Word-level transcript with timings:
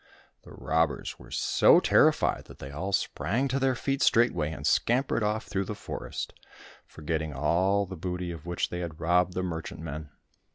The 0.41 0.51
robbers 0.53 1.19
were 1.19 1.29
so 1.29 1.79
terrified 1.79 2.45
that 2.45 2.57
they 2.57 2.71
all 2.71 2.91
sprang 2.91 3.47
to 3.49 3.59
their 3.59 3.75
feet 3.75 4.01
straight 4.01 4.33
way 4.33 4.51
and 4.51 4.65
scampered 4.65 5.21
off 5.21 5.45
through 5.45 5.65
the 5.65 5.75
forest, 5.75 6.33
forgetting 6.87 7.35
all 7.35 7.85
the 7.85 7.95
booty 7.95 8.31
of 8.31 8.47
which 8.47 8.69
they 8.71 8.79
had 8.79 8.99
robbed 8.99 9.33
the 9.33 9.43
merchant 9.43 9.79
men. 9.81 10.09